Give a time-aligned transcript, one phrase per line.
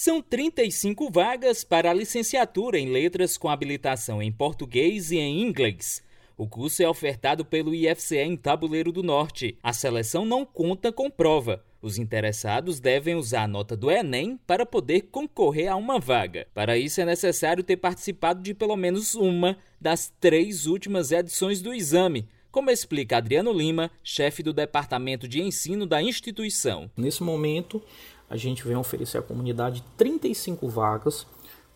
[0.00, 6.04] São 35 vagas para a licenciatura em letras com habilitação em português e em inglês.
[6.36, 9.58] O curso é ofertado pelo IFCE em Tabuleiro do Norte.
[9.60, 11.64] A seleção não conta com prova.
[11.82, 16.46] Os interessados devem usar a nota do Enem para poder concorrer a uma vaga.
[16.54, 21.74] Para isso, é necessário ter participado de pelo menos uma das três últimas edições do
[21.74, 26.90] exame, como explica Adriano Lima, chefe do Departamento de Ensino da instituição.
[26.96, 27.82] Nesse momento,
[28.28, 31.26] a gente vem oferecer à comunidade 35 vagas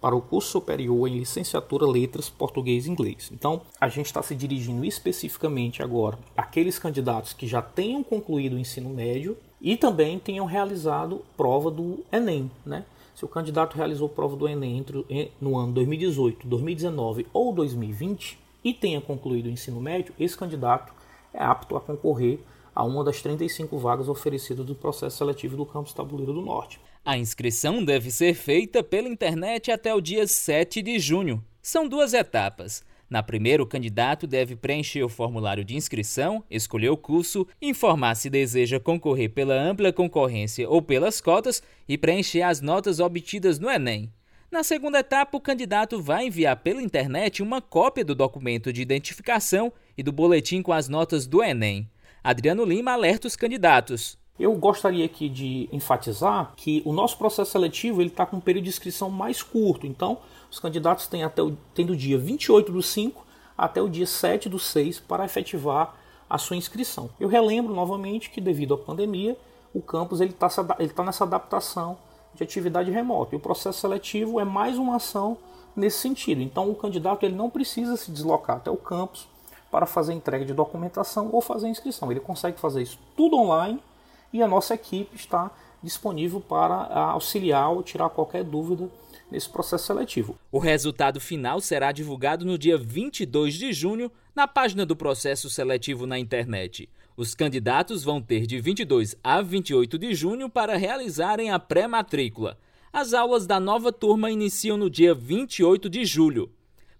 [0.00, 3.30] para o curso superior em licenciatura Letras Português e Inglês.
[3.32, 8.58] Então, a gente está se dirigindo especificamente agora àqueles candidatos que já tenham concluído o
[8.58, 12.84] ensino médio e também tenham realizado prova do Enem, né?
[13.14, 18.74] Se o candidato realizou prova do Enem entre, no ano 2018, 2019 ou 2020 e
[18.74, 20.92] tenha concluído o ensino médio, esse candidato
[21.32, 22.40] é apto a concorrer
[22.74, 26.80] a uma das 35 vagas oferecidas do processo seletivo do campus Tabuleiro do Norte.
[27.04, 31.44] A inscrição deve ser feita pela internet até o dia 7 de junho.
[31.60, 32.84] São duas etapas.
[33.12, 38.30] Na primeira, o candidato deve preencher o formulário de inscrição, escolher o curso, informar se
[38.30, 44.10] deseja concorrer pela ampla concorrência ou pelas cotas e preencher as notas obtidas no Enem.
[44.50, 49.72] Na segunda etapa, o candidato vai enviar pela internet uma cópia do documento de identificação
[49.96, 51.88] e do boletim com as notas do Enem.
[52.24, 54.16] Adriano Lima alerta os candidatos.
[54.38, 58.64] Eu gostaria aqui de enfatizar que o nosso processo seletivo ele está com um período
[58.64, 59.88] de inscrição mais curto.
[59.88, 63.26] Então, os candidatos têm até o, têm do dia 28 do 5
[63.58, 65.96] até o dia 7 do 6 para efetivar
[66.30, 67.10] a sua inscrição.
[67.18, 69.36] Eu relembro novamente que devido à pandemia,
[69.74, 70.48] o campus ele está
[70.78, 71.98] ele tá nessa adaptação
[72.34, 73.34] de atividade remota.
[73.34, 75.36] E o processo seletivo é mais uma ação
[75.74, 76.40] nesse sentido.
[76.40, 79.26] Então, o candidato ele não precisa se deslocar até o campus
[79.72, 82.10] para fazer entrega de documentação ou fazer inscrição.
[82.10, 83.82] Ele consegue fazer isso tudo online
[84.30, 85.50] e a nossa equipe está
[85.82, 88.88] disponível para auxiliar ou tirar qualquer dúvida
[89.30, 90.36] nesse processo seletivo.
[90.52, 96.06] O resultado final será divulgado no dia 22 de junho na página do processo seletivo
[96.06, 96.88] na internet.
[97.16, 102.58] Os candidatos vão ter de 22 a 28 de junho para realizarem a pré-matrícula.
[102.92, 106.50] As aulas da nova turma iniciam no dia 28 de julho.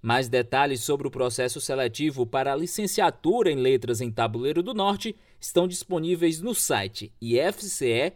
[0.03, 5.15] Mais detalhes sobre o processo seletivo para a licenciatura em Letras em Tabuleiro do Norte
[5.41, 8.13] estão disponíveis no site ifce.edu.br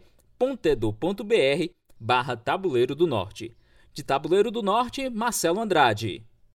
[1.97, 3.55] barra Tabuleiro do Norte.
[3.93, 6.25] De Tabuleiro do Norte, Marcelo Andrade.